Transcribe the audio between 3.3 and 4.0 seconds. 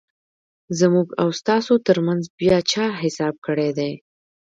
کړیدی؟